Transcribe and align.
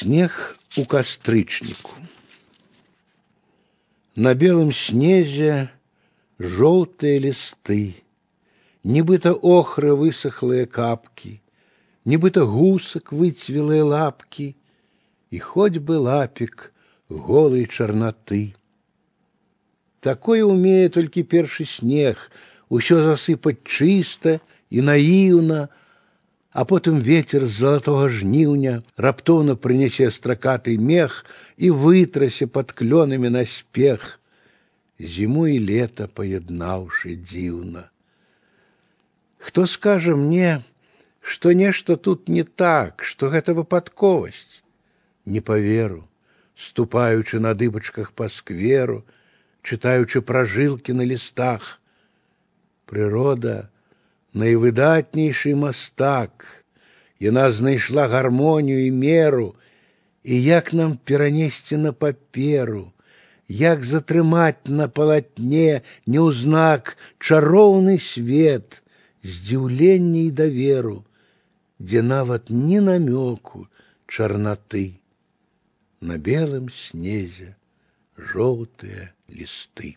Снег 0.00 0.56
у 0.78 0.84
кастрычніку. 0.86 1.90
На 4.14 4.34
белым 4.34 4.72
снезе 4.72 5.70
желтые 6.38 7.18
листы, 7.18 7.96
Нібыта 8.82 9.34
охры 9.34 9.94
высохлые 9.94 10.66
капки, 10.66 11.42
Нібыта 12.04 12.46
гусак 12.46 13.12
выцвелые 13.12 13.82
лапки, 13.82 14.56
И 15.30 15.38
хоть 15.38 15.78
бы 15.78 15.98
лапик 15.98 16.72
голой 17.08 17.66
черноты. 17.66 18.54
Такое 20.00 20.44
умее 20.44 20.88
только 20.88 21.24
першы 21.24 21.64
снег, 21.64 22.30
усё 22.68 23.02
засыпать 23.02 23.64
чисто 23.64 24.40
и 24.70 24.80
наивно, 24.80 25.68
а 26.54 26.64
потом 26.64 27.00
ветер 27.00 27.46
з 27.46 27.62
залатога 27.62 28.08
жніўня 28.10 28.82
раптоўна 28.96 29.54
прынясе 29.54 30.10
стракаты 30.10 30.76
мех 30.78 31.24
і 31.56 31.70
вытрасе 31.70 32.46
под 32.46 32.72
клёнамі 32.72 33.30
на 33.30 33.46
спех, 33.46 34.18
зіму 34.98 35.46
і 35.46 35.58
лета 35.62 36.10
паяднаўшы 36.10 37.14
дзіўна. 37.14 37.86
Хто 39.38 39.66
скажа 39.66 40.16
мне, 40.16 40.62
што 41.20 41.52
нешта 41.52 41.96
тут 41.96 42.28
не 42.28 42.44
так, 42.44 43.04
што 43.04 43.30
гэта 43.30 43.54
выпадковасць, 43.54 44.60
не 45.24 45.40
поверу, 45.40 46.04
ступаючы 46.56 47.40
на 47.40 47.54
дыбачках 47.54 48.12
па 48.12 48.28
скверу, 48.28 49.04
чытаючы 49.62 50.20
пражылкі 50.20 50.92
на 50.92 51.06
лістах. 51.06 51.80
Прырода 52.90 53.70
найвыдатнейшы 54.34 55.54
мастак. 55.54 56.64
Яна 57.20 57.52
знайшла 57.52 58.06
гармонію 58.08 58.86
і 58.86 58.90
меру, 58.90 59.54
і 60.24 60.42
як 60.42 60.72
нам 60.72 60.98
перанесці 61.04 61.76
на 61.76 61.92
паперу, 61.92 62.92
як 63.48 63.84
затрымаць 63.84 64.68
на 64.68 64.88
палатне 64.88 65.82
неўзнак 66.06 66.96
чароўны 67.18 67.98
свет, 67.98 68.82
здзіўлення 69.22 70.20
і 70.28 70.30
даверу, 70.30 71.04
дзе 71.78 72.02
нават 72.02 72.48
ні 72.48 72.80
намёку 72.80 73.66
чарнаты. 74.06 75.00
На 76.00 76.16
белым 76.16 76.72
снезе 76.72 77.56
жоўтыя 78.16 79.12
лісты. 79.28 79.96